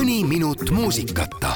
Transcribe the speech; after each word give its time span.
mõni 0.00 0.22
minut 0.24 0.70
muusikata 0.72 1.50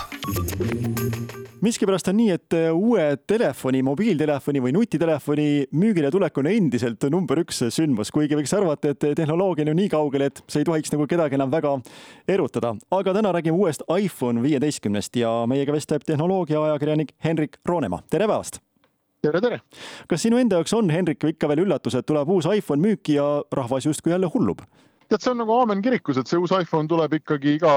miskipärast 1.65 2.11
on 2.11 2.19
nii, 2.19 2.35
et 2.35 2.57
uue 2.77 3.07
telefoni, 3.25 3.81
mobiiltelefoni 3.87 4.61
või 4.61 4.75
nutitelefoni 4.77 5.47
müügile 5.73 6.11
tulek 6.13 6.37
on 6.43 6.51
endiselt 6.51 7.07
number 7.15 7.41
üks 7.41 7.63
sündmus, 7.73 8.13
kuigi 8.13 8.37
võiks 8.37 8.53
arvata, 8.53 8.93
et 8.93 9.09
tehnoloogia 9.17 9.65
on 9.65 9.73
ju 9.73 9.77
nii 9.79 9.89
kaugel, 9.97 10.27
et 10.29 10.45
see 10.45 10.61
ei 10.61 10.69
tohiks 10.69 10.93
nagu 10.93 11.09
kedagi 11.09 11.39
enam 11.41 11.55
väga 11.55 11.73
erutada. 12.37 12.75
aga 12.91 13.17
täna 13.17 13.33
räägime 13.33 13.57
uuest 13.57 13.89
iPhone 13.89 14.45
viieteistkümnest 14.45 15.17
ja 15.17 15.33
meiega 15.49 15.73
vestleb 15.73 16.05
tehnoloogiaajakirjanik 16.05 17.17
Henrik 17.25 17.57
Roonemaa, 17.65 18.03
tere 18.11 18.29
päevast! 18.29 18.61
tere, 19.23 19.41
tere! 19.41 19.61
kas 20.07 20.21
sinu 20.21 20.37
enda 20.37 20.61
jaoks 20.61 20.77
on, 20.77 20.91
Henrik, 20.91 21.25
ikka 21.25 21.49
veel 21.49 21.65
üllatus, 21.65 21.97
et 21.97 22.05
tuleb 22.05 22.29
uus 22.29 22.45
iPhone 22.45 22.91
müüki 22.91 23.17
ja 23.17 23.41
rahvas 23.53 23.89
justkui 23.89 24.13
jälle 24.13 24.29
hullub? 24.35 24.61
Tead, 25.09 25.23
see 25.23 25.33
on 25.33 25.41
nagu 25.43 25.57
aamen 25.57 25.83
kirikus, 25.85 26.19
et 26.21 26.31
see 26.31 26.41
uus 26.41 26.53
iPhone 26.57 26.89
tuleb 26.91 27.17
ikkagi 27.21 27.57
iga 27.59 27.73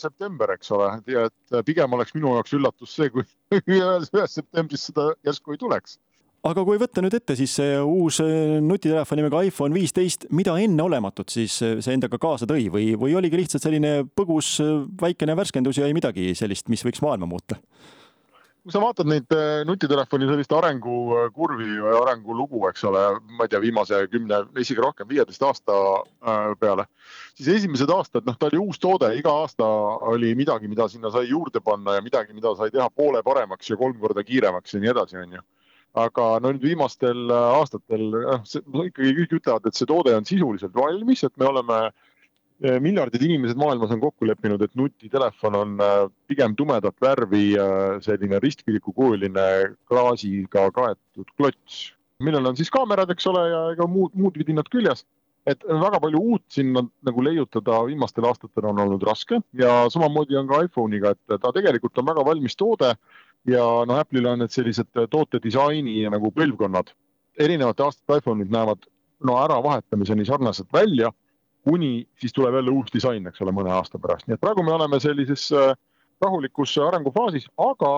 september, 0.00 0.52
eks 0.56 0.70
ole, 0.76 0.90
ja 1.10 1.26
et 1.28 1.64
pigem 1.66 1.96
oleks 1.96 2.14
minu 2.16 2.34
jaoks 2.36 2.54
üllatus 2.58 2.94
see, 2.98 3.10
kui 3.14 3.24
ühes 3.78 4.34
septembris 4.34 4.88
seda 4.90 5.10
järsku 5.26 5.54
ei 5.54 5.60
tuleks. 5.60 5.98
aga 6.48 6.64
kui 6.64 6.78
võtta 6.80 7.02
nüüd 7.04 7.16
ette 7.18 7.36
siis 7.38 7.56
see 7.58 7.76
uus 7.82 8.20
nutitelefon 8.22 9.20
nimega 9.20 9.42
iPhone 9.50 9.74
viisteist, 9.74 10.28
mida 10.30 10.56
enneolematut 10.62 11.34
siis 11.34 11.58
see 11.58 11.94
endaga 11.94 12.20
kaasa 12.22 12.46
tõi 12.48 12.68
või, 12.72 12.92
või 13.00 13.16
oligi 13.18 13.42
lihtsalt 13.42 13.66
selline 13.66 14.02
põgus 14.16 14.56
väikene 15.02 15.36
värskendus 15.36 15.80
ja 15.82 15.88
ei 15.88 15.96
midagi 15.96 16.30
sellist, 16.38 16.70
mis 16.72 16.86
võiks 16.86 17.02
maailma 17.04 17.28
muuta? 17.30 17.58
Kui 18.68 18.74
sa 18.74 18.82
vaatad 18.82 19.08
neid 19.08 19.32
äh, 19.32 19.62
nutitelefoni 19.64 20.26
sellist 20.28 20.50
arengukurvi 20.52 21.68
või 21.80 21.94
arengulugu, 22.02 22.66
eks 22.68 22.82
ole, 22.84 23.04
ma 23.38 23.46
ei 23.46 23.52
tea, 23.54 23.62
viimase 23.64 24.02
kümne, 24.12 24.42
isegi 24.60 24.82
rohkem, 24.84 25.08
viieteist 25.08 25.46
aasta 25.48 25.76
äh, 25.96 26.50
peale, 26.60 26.84
siis 27.38 27.48
esimesed 27.54 27.88
aastad, 27.94 28.26
noh, 28.28 28.36
ta 28.36 28.50
oli 28.50 28.60
uus 28.60 28.76
toode, 28.82 29.08
iga 29.16 29.32
aasta 29.40 29.64
oli 30.12 30.34
midagi, 30.36 30.68
mida 30.68 30.84
sinna 30.92 31.08
sai 31.14 31.30
juurde 31.30 31.62
panna 31.64 31.96
ja 31.96 32.04
midagi, 32.04 32.36
mida 32.36 32.52
sai 32.58 32.68
teha 32.74 32.90
poole 32.92 33.24
paremaks 33.24 33.72
ja 33.72 33.78
kolm 33.80 33.96
korda 34.02 34.26
kiiremaks 34.28 34.76
ja 34.76 34.82
nii 34.84 34.92
edasi, 34.92 35.16
onju 35.22 35.40
aga 35.98 36.26
no 36.44 36.52
nüüd 36.52 36.68
viimastel 36.68 37.32
äh, 37.32 37.48
aastatel, 37.62 38.04
noh, 38.12 38.84
ikkagi 38.84 39.16
kõik 39.22 39.38
ütlevad, 39.40 39.64
et 39.64 39.80
see 39.80 39.88
toode 39.88 40.12
on 40.12 40.28
sisuliselt 40.28 40.76
valmis, 40.76 41.24
et 41.24 41.40
me 41.40 41.48
oleme 41.48 41.80
Äh, 41.88 41.94
miljardid 42.58 43.22
inimesed 43.22 43.58
maailmas 43.58 43.92
on 43.94 44.00
kokku 44.02 44.26
leppinud, 44.26 44.62
et 44.62 44.74
nutitelefon 44.78 45.54
on 45.54 45.76
äh, 45.82 46.00
pigem 46.30 46.56
tumedat 46.58 46.96
värvi 47.02 47.52
äh, 47.54 48.00
selline 48.02 48.40
ristpidikukujuline 48.42 49.46
klaasiga 49.88 50.66
kaetud 50.74 51.30
klots, 51.36 51.92
millel 52.24 52.50
on 52.50 52.58
siis 52.58 52.72
kaamerad, 52.74 53.10
eks 53.14 53.30
ole, 53.30 53.44
ja 53.52 53.62
ega 53.76 53.86
muud, 53.90 54.16
muud 54.18 54.38
vidinad 54.40 54.70
küljes. 54.72 55.06
et 55.48 55.62
väga 55.64 55.96
palju 56.02 56.18
uut 56.20 56.42
sinna 56.52 56.82
nagu 57.06 57.22
leiutada 57.24 57.78
viimastel 57.86 58.26
aastatel 58.28 58.66
on 58.68 58.82
olnud 58.82 59.04
raske 59.06 59.38
ja 59.56 59.86
samamoodi 59.88 60.36
on 60.36 60.48
ka 60.50 60.58
iPhone'iga, 60.66 61.14
et 61.14 61.40
ta 61.40 61.52
tegelikult 61.56 61.96
on 61.98 62.04
väga 62.10 62.24
valmis 62.26 62.56
toode 62.58 62.90
ja 63.48 63.62
noh, 63.88 63.96
Apple'il 63.96 64.28
on 64.28 64.42
need 64.42 64.52
sellised 64.52 64.90
tootedisaini 65.08 66.02
nagu 66.12 66.32
põlvkonnad. 66.36 66.92
erinevate 67.38 67.86
aastate 67.86 68.18
iPhone'id 68.18 68.52
näevad 68.52 68.84
no 69.24 69.38
äravahetamise 69.40 70.18
nii 70.18 70.28
sarnased 70.28 70.68
välja 70.74 71.14
kuni 71.68 72.08
siis 72.20 72.32
tuleb 72.32 72.54
jälle 72.54 72.72
uus 72.72 72.92
disain, 72.94 73.26
eks 73.28 73.44
ole, 73.44 73.52
mõne 73.52 73.72
aasta 73.76 74.00
pärast, 74.00 74.26
nii 74.26 74.38
et 74.38 74.40
praegu 74.40 74.64
me 74.64 74.72
oleme 74.76 75.00
sellises 75.04 75.50
äh, 75.52 75.74
rahulikus 76.24 76.72
arengufaasis, 76.82 77.48
aga 77.60 77.92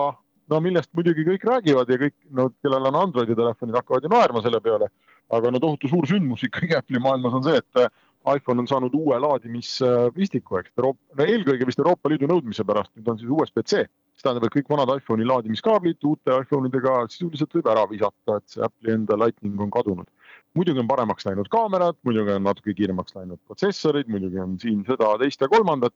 no 0.51 0.59
millest 0.63 0.91
muidugi 0.97 1.25
kõik 1.27 1.47
räägivad 1.47 1.89
ja 1.89 1.99
kõik, 2.01 2.15
no 2.35 2.49
kellel 2.63 2.89
on 2.91 2.99
Androidi 2.99 3.37
telefonid, 3.37 3.77
hakkavad 3.79 4.05
ju 4.05 4.11
naerma 4.11 4.43
selle 4.43 4.61
peale. 4.63 4.91
aga 5.31 5.47
no 5.51 5.59
tohutu 5.63 5.87
suur 5.87 6.03
sündmus 6.09 6.41
ikkagi 6.43 6.75
Apple'i 6.79 6.99
maailmas 6.99 7.37
on 7.37 7.43
see, 7.45 7.59
et 7.61 7.79
äh, 7.79 7.87
iPhone 8.35 8.59
on 8.61 8.67
saanud 8.67 8.93
uue 8.93 9.17
laadimispistiku, 9.23 10.59
eks, 10.59 10.73
no 10.77 10.91
eelkõige 11.23 11.65
vist 11.65 11.79
Euroopa 11.79 12.11
Liidu 12.11 12.27
nõudmise 12.29 12.65
pärast, 12.67 12.91
nüüd 12.97 13.07
on 13.07 13.21
siis 13.21 13.31
USB-C. 13.31 13.85
see 13.87 14.25
tähendab, 14.25 14.49
et 14.49 14.57
kõik 14.57 14.69
vanad 14.69 14.91
iPhone'i 14.97 15.25
laadimiskaablid 15.29 16.03
uute 16.05 16.35
iPhone 16.43 16.69
idega 16.69 16.99
sisuliselt 17.09 17.55
võib 17.55 17.71
ära 17.71 17.87
visata, 17.89 18.37
et 18.37 18.51
see 18.51 18.67
Apple'i 18.67 18.97
enda 18.99 19.17
Lightning 19.23 19.63
on 19.63 19.71
kadunud 19.73 20.09
muidugi 20.57 20.81
on 20.83 20.87
paremaks 20.87 21.25
läinud 21.27 21.49
kaamerad, 21.51 21.97
muidugi 22.07 22.35
on 22.35 22.47
natuke 22.47 22.75
kiiremaks 22.75 23.15
läinud 23.15 23.39
protsessorid, 23.47 24.09
muidugi 24.11 24.39
on 24.41 24.57
siin 24.59 24.83
seda, 24.87 25.15
teist 25.21 25.41
ja 25.41 25.51
kolmandat. 25.51 25.95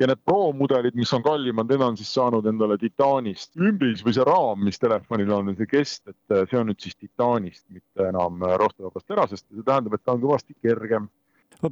Ja 0.00 0.06
need 0.08 0.22
Pro 0.24 0.54
mudelid, 0.56 0.94
mis 0.96 1.10
on 1.12 1.20
kallimad, 1.22 1.68
need 1.68 1.82
on 1.84 1.98
siis 2.00 2.08
saanud 2.16 2.46
endale 2.48 2.78
titaanist. 2.80 3.50
Ümbris 3.60 4.00
või 4.02 4.14
see 4.16 4.24
raam, 4.24 4.62
mis 4.64 4.80
telefonil 4.80 5.30
on, 5.36 5.50
see 5.58 5.68
kest, 5.68 6.00
et 6.08 6.48
see 6.48 6.58
on 6.58 6.70
nüüd 6.70 6.80
siis 6.80 6.96
titaanist, 6.96 7.66
mitte 7.68 8.08
enam 8.08 8.40
roostevabast 8.40 9.06
terasest. 9.06 9.44
Ja 9.50 9.58
see 9.58 9.66
tähendab, 9.68 9.98
et 9.98 10.02
ta 10.02 10.16
on 10.16 10.24
kõvasti 10.24 10.56
kergem. 10.64 11.10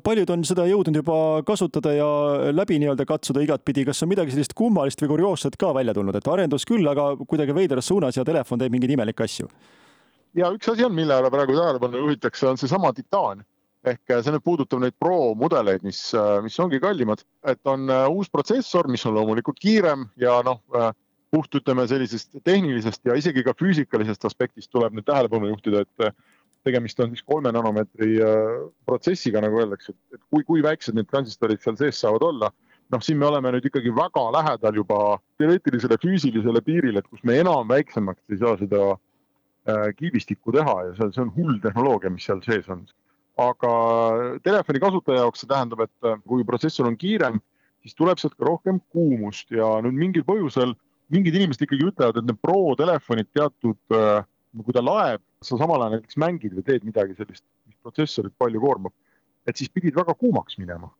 paljud 0.04 0.30
on 0.36 0.44
seda 0.44 0.68
jõudnud 0.68 1.00
juba 1.00 1.16
kasutada 1.48 1.96
ja 1.96 2.10
läbi 2.52 2.78
nii-öelda 2.78 3.08
katsuda 3.08 3.40
igatpidi, 3.40 3.88
kas 3.88 4.04
on 4.04 4.12
midagi 4.12 4.36
sellist 4.36 4.54
kummalist 4.54 5.00
või 5.00 5.14
kurioosset 5.16 5.56
ka 5.56 5.72
välja 5.74 5.96
tulnud, 5.96 6.14
et 6.14 6.28
arendus 6.28 6.68
küll, 6.68 6.86
aga 6.86 7.16
kuidagi 7.24 7.56
veidras 7.56 7.88
suunas 7.88 8.20
ja 8.20 8.24
telefon 8.24 8.60
teeb 8.60 8.76
mingeid 8.76 8.98
imelikke 8.98 9.24
asju 9.24 9.48
ja 10.38 10.50
üks 10.54 10.68
asi 10.70 10.84
on, 10.86 10.94
millele 10.94 11.30
praegu 11.32 11.56
tähelepanu 11.56 12.04
juhitakse, 12.04 12.48
on 12.50 12.60
seesama 12.60 12.92
titaan. 12.96 13.44
Ehk 13.80 14.12
äh, 14.12 14.18
see 14.20 14.34
nüüd 14.34 14.44
puudutab 14.44 14.82
neid 14.82 14.96
Pro 15.00 15.32
mudeleid, 15.40 15.84
mis, 15.86 16.02
äh, 16.12 16.38
mis 16.44 16.58
ongi 16.60 16.80
kallimad, 16.82 17.22
et 17.48 17.60
on 17.70 17.88
äh, 17.88 18.08
uus 18.12 18.28
protsessor, 18.28 18.90
mis 18.92 19.06
on 19.08 19.16
loomulikult 19.16 19.60
kiirem 19.60 20.04
ja 20.20 20.36
noh, 20.44 20.60
puht 21.32 21.54
ütleme 21.56 21.86
sellisest 21.88 22.42
tehnilisest 22.44 23.06
ja 23.06 23.16
isegi 23.16 23.44
ka 23.46 23.54
füüsikalisest 23.56 24.26
aspektist 24.28 24.68
tuleb 24.74 24.96
nüüd 24.96 25.06
tähelepanu 25.08 25.48
juhtida, 25.52 25.86
et 25.86 26.16
tegemist 26.66 26.98
on 27.00 27.14
siis 27.14 27.22
kolme 27.24 27.52
nanomeetri 27.54 28.18
protsessiga, 28.84 29.40
nagu 29.40 29.62
öeldakse, 29.62 29.94
et 30.12 30.20
kui, 30.26 30.42
kui 30.44 30.64
väiksed 30.66 30.98
need 30.98 31.08
transistorid 31.08 31.62
seal 31.62 31.78
sees 31.78 32.02
saavad 32.02 32.26
olla. 32.26 32.50
noh, 32.90 32.98
siin 33.06 33.20
me 33.22 33.28
oleme 33.28 33.52
nüüd 33.54 33.68
ikkagi 33.70 33.92
väga 33.94 34.24
lähedal 34.34 34.74
juba 34.74 34.98
teoreetilisele 35.38 35.96
füüsilisele 36.02 36.60
piirile, 36.66 36.98
et 36.98 37.06
kus 37.06 37.22
me 37.22 37.38
enam 37.38 37.70
väiksemaks 37.70 38.34
ei 38.34 38.40
saa 38.42 38.56
seda 38.58 38.96
kiibistikku 39.98 40.54
teha 40.54 40.76
ja 40.88 40.96
see, 40.96 41.12
see 41.14 41.24
on 41.24 41.32
hull 41.36 41.60
tehnoloogia, 41.62 42.12
mis 42.14 42.26
seal 42.28 42.42
sees 42.46 42.68
on. 42.72 42.86
aga 43.40 43.70
telefoni 44.44 44.82
kasutaja 44.82 45.22
jaoks 45.22 45.42
see 45.42 45.48
tähendab, 45.48 45.86
et 45.86 46.08
äh, 46.08 46.18
kui 46.28 46.44
protsessor 46.44 46.88
on 46.90 46.98
kiirem, 47.00 47.40
siis 47.84 47.96
tuleb 47.96 48.20
sealt 48.20 48.36
ka 48.36 48.44
rohkem 48.48 48.80
kuumust 48.92 49.52
ja 49.54 49.78
nüüd 49.84 49.96
mingil 49.96 50.26
põhjusel 50.26 50.74
mingid 51.10 51.38
inimesed 51.38 51.64
ikkagi 51.64 51.88
ütlevad, 51.88 52.20
et 52.20 52.28
need 52.28 52.38
Pro 52.42 52.74
telefonid 52.78 53.30
teatud, 53.34 53.78
äh, 53.96 54.22
kui 54.64 54.76
ta 54.76 54.82
laeb, 54.84 55.22
sa 55.44 55.58
samal 55.58 55.82
ajal 55.82 55.96
näiteks 55.96 56.18
mängid 56.20 56.54
või 56.56 56.66
teed 56.66 56.86
midagi 56.86 57.16
sellist, 57.18 57.44
mis 57.66 57.78
protsessorit 57.82 58.34
palju 58.38 58.62
koormab, 58.62 58.94
et 59.48 59.58
siis 59.58 59.72
pidid 59.72 59.96
väga 59.96 60.14
kuumaks 60.18 60.58
minema. 60.60 60.90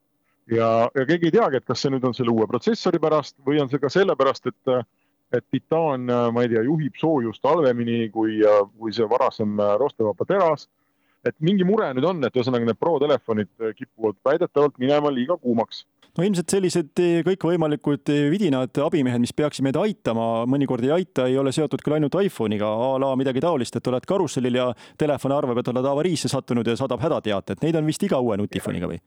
ja, 0.50 0.88
ja 0.96 1.04
keegi 1.06 1.28
ei 1.28 1.34
teagi, 1.36 1.60
et 1.60 1.66
kas 1.68 1.84
see 1.84 1.92
nüüd 1.92 2.04
on 2.08 2.16
selle 2.16 2.32
uue 2.32 2.46
protsessori 2.50 2.98
pärast 2.98 3.36
või 3.46 3.60
on 3.62 3.68
see 3.70 3.78
ka 3.78 3.90
sellepärast, 3.92 4.48
et 4.50 4.72
et 5.32 5.46
titaan, 5.50 6.10
äh, 6.10 6.28
ma 6.32 6.44
ei 6.44 6.50
tea, 6.52 6.64
juhib 6.66 6.98
soojust 6.98 7.44
halvemini 7.46 8.08
kui, 8.14 8.40
äh, 8.42 8.62
kui 8.78 8.92
see 8.94 9.06
varasem 9.08 9.58
äh, 9.60 9.76
roostevaba 9.80 10.26
teras. 10.26 10.68
et 11.20 11.34
mingi 11.44 11.66
mure 11.68 11.84
nüüd 11.92 12.04
on, 12.08 12.22
et 12.24 12.32
ühesõnaga 12.32 12.64
need 12.64 12.78
Pro 12.80 12.94
telefonid 12.96 13.50
kipuvad 13.76 14.16
väidetavalt 14.24 14.78
minema 14.80 15.10
liiga 15.12 15.36
kuumaks 15.36 15.82
no 16.16 16.24
ilmselt 16.24 16.48
sellised 16.48 17.02
kõikvõimalikud 17.26 18.08
vidinad 18.32 18.80
abimehed, 18.86 19.20
mis 19.20 19.34
peaksid 19.36 19.66
meid 19.66 19.76
aitama, 19.76 20.46
mõnikord 20.48 20.86
ei 20.88 20.94
aita, 20.96 21.26
ei 21.28 21.36
ole 21.36 21.52
seotud 21.52 21.84
küll 21.84 21.98
ainult 21.98 22.16
iPhone'iga, 22.22 22.66
a 22.66 22.94
la 23.04 23.12
midagi 23.20 23.44
taolist, 23.44 23.76
et 23.76 23.92
oled 23.92 24.08
karussellil 24.08 24.56
ja 24.62 24.70
telefon 24.98 25.36
arvab, 25.36 25.60
et 25.60 25.68
oled 25.74 25.90
avariisse 25.92 26.32
sattunud 26.32 26.66
ja 26.66 26.78
saadab 26.80 27.04
hädateate, 27.04 27.58
et 27.58 27.68
neid 27.68 27.76
on 27.76 27.92
vist 27.92 28.08
iga 28.08 28.18
uue 28.24 28.40
nutifoniga 28.40 28.88
või? 28.88 28.98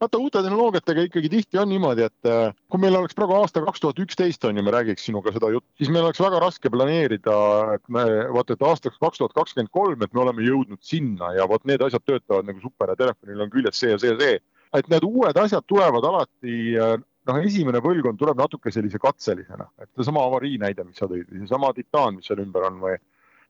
Vaata 0.00 0.18
uute 0.20 0.42
tehnoloogiatega 0.42 1.06
ikkagi 1.08 1.30
tihti 1.32 1.58
on 1.60 1.70
niimoodi, 1.70 2.04
et 2.06 2.28
äh, 2.30 2.52
kui 2.72 2.80
meil 2.82 2.96
oleks 2.98 3.16
praegu 3.16 3.36
aasta 3.38 3.62
kaks 3.64 3.82
tuhat 3.82 4.00
üksteist 4.04 4.44
on 4.48 4.58
ju, 4.58 4.64
me 4.66 4.74
räägiks 4.74 5.06
sinuga 5.08 5.32
seda 5.34 5.50
juttu, 5.54 5.68
siis 5.80 5.90
meil 5.92 6.04
oleks 6.04 6.20
väga 6.22 6.40
raske 6.42 6.72
planeerida, 6.72 7.38
et 7.76 7.84
me 7.92 8.04
vaata, 8.36 8.56
et 8.56 8.66
aastaks 8.68 9.00
kaks 9.02 9.22
tuhat 9.22 9.36
kakskümmend 9.38 9.72
kolm, 9.74 10.04
et 10.04 10.12
me 10.12 10.24
oleme 10.24 10.44
jõudnud 10.46 10.82
sinna 10.84 11.32
ja 11.38 11.48
vot 11.48 11.64
need 11.68 11.82
asjad 11.86 12.04
töötavad 12.04 12.48
nagu 12.48 12.62
super 12.64 12.92
ja 12.92 13.00
telefonil 13.00 13.46
on 13.46 13.52
küljes 13.52 13.80
see 13.80 13.92
ja 13.94 13.98
see 14.02 14.12
ja 14.12 14.20
see. 14.20 14.38
et 14.76 14.88
need 14.92 15.04
uued 15.06 15.38
asjad 15.40 15.64
tulevad 15.70 16.04
alati, 16.04 16.56
äh, 16.76 16.96
noh, 17.26 17.42
esimene 17.48 17.80
põlvkond 17.82 18.20
tuleb 18.20 18.38
natuke 18.38 18.72
sellise 18.74 19.00
katselisena, 19.02 19.70
et 19.80 19.90
seesama 19.96 20.24
avarii 20.28 20.58
näide, 20.60 20.84
mis 20.84 21.00
sa 21.00 21.08
tõid, 21.10 21.30
seesama 21.32 21.72
titaan, 21.76 22.18
mis 22.18 22.28
seal 22.28 22.44
ümber 22.44 22.68
on 22.68 22.82
või 22.84 22.98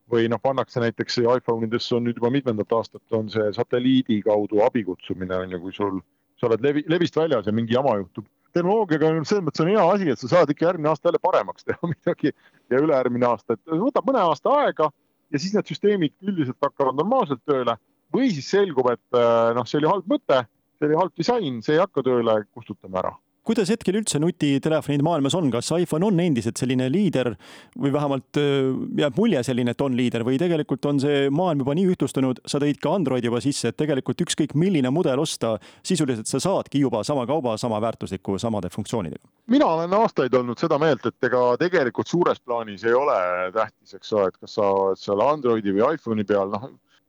või 0.06 0.28
noh, 0.30 0.38
pannakse 0.38 0.78
näiteks 0.78 1.18
iPhone 1.18 1.66
idesse 1.66 1.96
on 1.96 2.04
nüüd 2.06 2.20
juba 2.20 2.30
mitmendat 2.30 2.70
aastat 2.76 3.16
on 3.16 3.26
see 3.32 3.48
satelliidi 3.56 4.20
kaudu 4.22 4.60
abikutsumine 4.62 5.34
on 5.42 5.56
ju, 5.56 5.58
kui 5.64 5.74
sul 5.74 5.96
sa 6.40 6.48
oled 6.48 6.64
levi, 6.64 6.84
levist 6.90 7.16
väljas 7.16 7.46
ja 7.46 7.54
mingi 7.54 7.76
jama 7.76 7.96
juhtub. 8.00 8.26
tehnoloogiaga 8.56 9.10
on 9.12 9.26
selles 9.28 9.44
mõttes 9.44 9.64
on 9.64 9.68
hea 9.68 9.82
asi, 9.94 10.08
et 10.12 10.20
sa 10.20 10.30
saad 10.30 10.52
ikka 10.52 10.70
järgmine 10.70 10.88
aasta 10.88 11.10
jälle 11.10 11.20
paremaks 11.22 11.66
teha 11.66 11.90
midagi 11.94 12.32
ja 12.70 12.80
ülejärgmine 12.80 13.28
aasta, 13.28 13.56
et 13.56 13.76
võtab 13.82 14.08
mõne 14.08 14.22
aasta 14.24 14.54
aega 14.62 14.90
ja 15.32 15.42
siis 15.42 15.54
need 15.56 15.68
süsteemid 15.72 16.14
üldiselt 16.22 16.58
hakkavad 16.62 16.96
normaalselt 16.96 17.42
tööle 17.44 17.76
või 18.14 18.30
siis 18.32 18.48
selgub, 18.50 18.88
et 18.92 19.18
äh, 19.18 19.52
noh, 19.56 19.66
see 19.68 19.80
oli 19.80 19.90
halb 19.90 20.10
mõte, 20.10 20.42
see 20.78 20.88
oli 20.88 20.98
halb 21.00 21.14
disain, 21.18 21.62
see 21.64 21.76
ei 21.76 21.82
hakka 21.82 22.04
tööle, 22.06 22.38
kustutame 22.54 23.00
ära. 23.02 23.12
Kuidas 23.46 23.70
hetkel 23.70 24.00
üldse 24.00 24.20
nutitelefonid 24.22 25.04
maailmas 25.06 25.36
on, 25.38 25.50
kas 25.54 25.70
iPhone 25.76 26.08
on 26.08 26.20
endiselt 26.22 26.58
selline 26.58 26.88
liider 26.92 27.32
või 27.78 27.92
vähemalt 27.94 28.40
äh, 28.40 28.70
jääb 29.02 29.18
mulje 29.20 29.42
selline, 29.46 29.74
et 29.76 29.84
on 29.84 29.96
liider 29.98 30.24
või 30.26 30.38
tegelikult 30.40 30.88
on 30.90 31.00
see 31.02 31.26
maailm 31.30 31.62
juba 31.64 31.76
nii 31.78 31.90
ühtlustunud, 31.94 32.42
sa 32.48 32.60
tõid 32.62 32.80
ka 32.82 32.94
Androidi 32.98 33.30
juba 33.30 33.42
sisse, 33.44 33.70
et 33.70 33.78
tegelikult 33.78 34.26
ükskõik 34.26 34.56
milline 34.58 34.90
mudel 34.94 35.22
osta, 35.22 35.56
sisuliselt 35.86 36.30
sa 36.30 36.42
saadki 36.42 36.82
juba 36.82 37.04
sama 37.06 37.26
kauba, 37.28 37.56
sama 37.60 37.80
väärtusliku, 37.84 38.40
samade 38.42 38.72
funktsioonidega? 38.74 39.24
mina 39.52 39.66
olen 39.76 39.92
aastaid 39.94 40.34
olnud 40.34 40.58
seda 40.58 40.78
meelt, 40.82 41.06
et 41.06 41.28
ega 41.28 41.42
tegelikult 41.60 42.10
suures 42.10 42.40
plaanis 42.42 42.82
ei 42.84 42.96
ole 42.96 43.14
tähtis, 43.54 43.94
eks 43.94 44.12
ole, 44.16 44.32
et 44.32 44.40
kas 44.42 44.56
sa 44.58 44.72
oled 44.74 44.98
seal 44.98 45.22
Androidi 45.22 45.74
või 45.76 45.94
iPhone'i 45.94 46.26
peal, 46.26 46.50
noh 46.50 46.66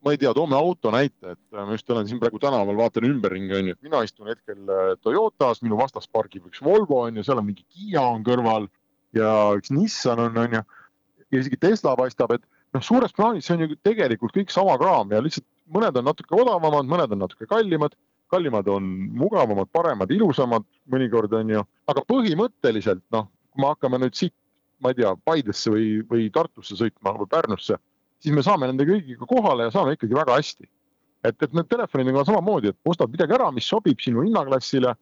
ma 0.07 0.13
ei 0.15 0.19
tea, 0.21 0.31
toome 0.35 0.55
auto 0.55 0.91
näite, 0.93 1.33
et 1.35 1.39
ma 1.51 1.75
just 1.75 1.89
olen 1.91 2.07
siin 2.07 2.19
praegu 2.21 2.39
tänaval, 2.39 2.77
vaatan 2.79 3.05
ümberringi, 3.09 3.55
onju, 3.57 3.75
et 3.75 3.87
mina 3.87 3.99
istun 4.05 4.29
hetkel 4.31 4.71
äh, 4.71 4.91
Toyotas, 5.03 5.59
minu 5.65 5.79
vastas 5.79 6.07
pargib 6.07 6.47
üks 6.47 6.63
Volvo 6.63 7.01
onju, 7.03 7.25
seal 7.27 7.41
on 7.41 7.49
mingi 7.49 7.65
Kiia 7.67 8.03
on 8.05 8.23
kõrval 8.27 8.69
ja 9.17 9.33
üks 9.57 9.73
Nissan 9.75 10.21
on 10.23 10.39
onju. 10.45 10.63
ja 11.27 11.41
isegi 11.41 11.59
Tesla 11.59 11.95
paistab, 11.99 12.31
et 12.37 12.45
noh, 12.75 12.83
suures 12.83 13.11
plaanis 13.15 13.47
see 13.47 13.57
on 13.57 13.65
ju 13.65 13.79
tegelikult 13.83 14.35
kõik 14.37 14.53
sama 14.53 14.77
kraam 14.79 15.11
ja 15.11 15.19
lihtsalt 15.23 15.47
mõned 15.75 15.99
on 15.99 16.07
natuke 16.07 16.37
odavamad, 16.37 16.87
mõned 16.87 17.17
on 17.17 17.23
natuke 17.25 17.49
kallimad, 17.49 17.97
kallimad 18.31 18.67
on 18.71 18.87
mugavamad, 19.19 19.67
paremad, 19.75 20.11
ilusamad 20.15 20.63
mõnikord 20.91 21.35
onju, 21.35 21.65
aga 21.91 22.05
põhimõtteliselt 22.07 23.03
noh, 23.15 23.27
kui 23.51 23.63
me 23.63 23.73
hakkame 23.73 23.99
nüüd 24.05 24.15
siit, 24.15 24.35
ma 24.79 24.93
ei 24.93 25.01
tea, 25.01 25.11
Paidesse 25.27 25.73
või, 25.73 25.99
või 26.07 26.31
Tartusse 26.31 26.79
sõitma 26.79 27.15
või 27.17 27.29
Pärnusse 27.31 27.79
siis 28.23 28.35
me 28.35 28.43
saame 28.45 28.69
nende 28.69 28.87
kõigiga 28.87 29.27
kohale 29.29 29.67
ja 29.67 29.73
saame 29.73 29.95
ikkagi 29.97 30.17
väga 30.17 30.37
hästi. 30.39 30.69
et, 31.27 31.35
et 31.43 31.53
need 31.57 31.67
telefonidega 31.67 32.21
on 32.21 32.27
samamoodi, 32.29 32.71
et 32.71 32.89
ostad 32.89 33.11
midagi 33.11 33.35
ära, 33.35 33.49
mis 33.51 33.67
sobib 33.67 33.99
sinu 33.99 34.21
hinnaklassile, 34.23 34.93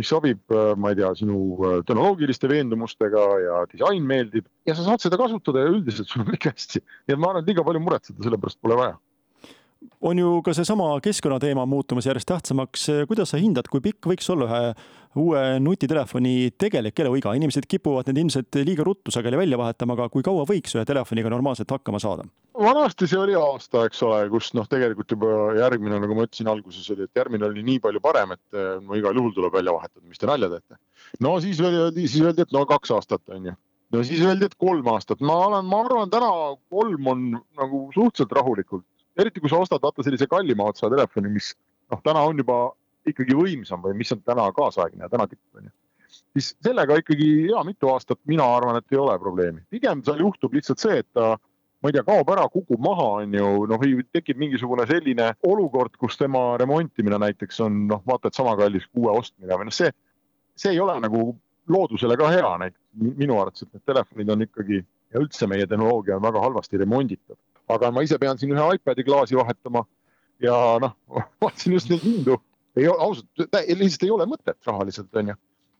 mis 0.00 0.08
sobib, 0.10 0.40
äh, 0.54 0.72
ma 0.80 0.92
ei 0.92 0.98
tea, 0.98 1.10
sinu 1.18 1.40
äh, 1.58 1.74
tehnoloogiliste 1.86 2.50
veendumustega 2.50 3.26
ja 3.44 3.60
disain 3.72 4.06
meeldib 4.06 4.48
ja 4.66 4.74
sa 4.74 4.86
saad 4.86 5.04
seda 5.04 5.18
kasutada 5.20 5.64
ja 5.64 5.74
üldiselt 5.74 6.10
sul 6.10 6.24
on 6.24 6.32
kõik 6.32 6.48
hästi. 6.50 6.82
nii 6.82 7.16
et 7.16 7.20
ma 7.20 7.32
arvan, 7.32 7.44
et 7.44 7.52
liiga 7.52 7.66
palju 7.66 7.84
muretseda 7.84 8.26
selle 8.26 8.40
pärast 8.40 8.60
pole 8.62 8.78
vaja 8.80 8.96
on 10.00 10.18
ju 10.18 10.30
ka 10.42 10.54
seesama 10.54 10.88
keskkonnateema 11.02 11.66
muutumas 11.66 12.06
järjest 12.06 12.28
tähtsamaks. 12.28 12.86
kuidas 13.08 13.30
sa 13.30 13.38
hindad, 13.38 13.68
kui 13.70 13.80
pikk 13.80 14.08
võiks 14.10 14.30
olla 14.32 14.48
ühe 14.48 14.62
uue 15.20 15.42
nutitelefoni 15.62 16.50
tegelik 16.58 17.00
eluiga? 17.04 17.34
inimesed 17.36 17.68
kipuvad 17.70 18.08
need 18.08 18.22
ilmselt 18.24 18.58
liiga 18.66 18.86
ruttu 18.86 19.12
sageli 19.14 19.38
välja 19.40 19.58
vahetama, 19.60 19.96
aga 19.96 20.08
kui 20.12 20.24
kaua 20.26 20.46
võiks 20.48 20.76
ühe 20.76 20.84
telefoniga 20.88 21.32
normaalselt 21.32 21.70
hakkama 21.74 22.00
saada? 22.02 22.26
vanasti 22.58 23.06
see 23.10 23.20
oli 23.20 23.36
aasta, 23.38 23.84
eks 23.86 24.02
ole, 24.06 24.20
kus 24.32 24.50
noh, 24.58 24.66
tegelikult 24.70 25.14
juba 25.14 25.32
järgmine, 25.58 26.00
nagu 26.02 26.18
ma 26.18 26.26
ütlesin 26.26 26.50
alguses 26.50 26.90
oli, 26.94 27.06
et 27.06 27.22
järgmine 27.22 27.46
oli 27.46 27.62
nii 27.66 27.78
palju 27.84 28.02
parem, 28.02 28.34
et 28.34 28.60
no 28.82 28.98
igal 28.98 29.16
juhul 29.20 29.32
tuleb 29.36 29.54
välja 29.54 29.74
vahetada, 29.76 30.04
mis 30.10 30.18
te 30.18 30.30
nalja 30.30 30.50
teete. 30.56 30.80
no 31.24 31.38
siis 31.44 31.62
öeldi, 31.62 32.08
siis 32.08 32.24
öeldi, 32.24 32.46
et 32.46 32.54
no 32.54 32.66
kaks 32.66 32.94
aastat 32.98 33.34
on 33.34 33.50
ju 33.52 33.56
no 33.94 34.04
siis 34.04 34.20
öeldi, 34.26 34.50
et 34.50 34.58
kolm 34.58 34.90
aastat, 34.92 35.22
ma 35.24 35.38
olen, 35.46 35.66
ma 35.70 35.82
arvan, 35.86 36.10
täna 36.12 36.30
kolm 36.70 37.12
on 37.14 37.26
nagu 37.38 37.88
suhteliselt 37.94 38.34
rahulikult 38.40 38.86
eriti 39.18 39.42
kui 39.42 39.50
sa 39.50 39.60
ostad 39.62 39.82
vaata 39.82 40.04
sellise 40.06 40.28
kallima 40.30 40.68
otsa 40.70 40.90
telefoni, 40.92 41.32
mis 41.32 41.52
noh, 41.92 42.02
täna 42.04 42.22
on 42.28 42.38
juba 42.42 42.58
ikkagi 43.12 43.36
võimsam 43.36 43.82
või 43.84 43.96
mis 43.98 44.12
on 44.14 44.22
täna 44.26 44.48
kaasaegne 44.56 45.06
ja 45.06 45.12
täna 45.12 45.28
tipp 45.30 45.58
on 45.58 45.68
ju. 45.68 45.74
siis 46.36 46.54
sellega 46.64 46.98
ikkagi 47.00 47.28
hea 47.48 47.62
mitu 47.66 47.90
aastat, 47.92 48.20
mina 48.30 48.46
arvan, 48.56 48.78
et 48.78 48.92
ei 48.92 49.00
ole 49.00 49.18
probleemi, 49.18 49.64
pigem 49.70 50.02
seal 50.06 50.24
juhtub 50.24 50.54
lihtsalt 50.56 50.82
see, 50.82 51.00
et 51.02 51.08
ta 51.16 51.36
ma 51.78 51.90
ei 51.90 51.94
tea, 51.94 52.02
kaob 52.06 52.30
ära, 52.34 52.46
kukub 52.50 52.80
maha, 52.82 53.08
on 53.22 53.34
ju, 53.38 53.50
noh, 53.70 53.80
või 53.80 54.02
tekib 54.14 54.38
mingisugune 54.40 54.86
selline 54.90 55.30
olukord, 55.46 55.94
kus 56.00 56.18
tema 56.18 56.56
remontimine 56.58 57.20
näiteks 57.22 57.60
on 57.66 57.84
noh, 57.92 58.02
vaata 58.06 58.32
et 58.32 58.38
sama 58.38 58.56
kallis 58.58 58.88
kui 58.90 59.04
uue 59.04 59.14
ostmine 59.20 59.58
või 59.60 59.68
noh, 59.68 59.76
see, 59.76 59.92
see 60.58 60.74
ei 60.74 60.80
ole 60.82 60.96
nagu 61.04 61.30
loodusele 61.70 62.16
ka 62.18 62.32
hea, 62.32 62.50
näiteks 62.64 63.14
minu 63.20 63.38
arvates, 63.38 63.62
et 63.62 63.76
need 63.76 63.86
telefonid 63.86 64.34
on 64.34 64.42
ikkagi 64.48 64.80
ja 64.82 65.22
üldse 65.22 65.46
meie 65.50 65.66
tehnoloogia 65.68 66.16
on 66.18 66.24
väga 66.24 66.42
halvasti 66.42 66.80
remonditav. 66.80 67.38
Aga 67.68 67.92
ma 67.92 68.02
ise 68.04 68.18
pean 68.18 68.40
siin 68.40 68.54
ühe 68.54 68.66
iPad'i 68.78 69.04
klaasi 69.04 69.36
vahetama 69.38 69.84
ja 70.42 70.56
noh, 70.82 70.96
vaatasin 71.42 71.76
just 71.76 71.92
neid 71.92 72.02
hindu, 72.02 72.38
ei 72.76 72.88
ausalt, 72.90 73.28
lihtsalt 73.38 74.04
ei 74.06 74.10
ole 74.14 74.26
mõtet 74.30 74.58
rahaliselt 74.66 75.16
onju. 75.16 75.34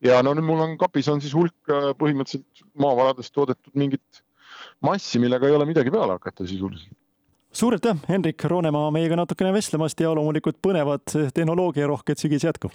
ja 0.05 0.23
no 0.23 0.35
nüüd 0.35 0.47
mul 0.47 0.63
on 0.65 0.79
kapis 0.79 1.09
on 1.09 1.21
siis 1.21 1.35
hulk 1.35 1.73
äh, 1.73 1.91
põhimõtteliselt 1.99 2.65
maavaradest 2.79 3.35
toodetud 3.35 3.75
mingit 3.75 4.23
massi, 4.81 5.19
millega 5.19 5.49
ei 5.49 5.57
ole 5.59 5.67
midagi 5.69 5.91
peale 5.91 6.17
hakata 6.19 6.47
sisuliselt 6.47 6.97
suur 7.53 7.75
aitäh, 7.75 7.97
Hendrik 8.09 8.45
Roonemaa 8.45 8.91
meiega 8.95 9.17
natukene 9.17 9.53
vestlemast 9.53 10.01
ja 10.01 10.13
loomulikult 10.15 10.61
põnevat 10.67 11.17
tehnoloogiarohket 11.35 12.19
sügis 12.19 12.45
jätku. 12.45 12.71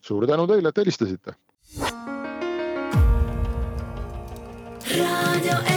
suur 0.00 0.26
tänu 0.26 0.46
teile, 0.46 0.68
et 0.68 0.76
helistasite. 0.76 1.34
raadio 4.96 5.75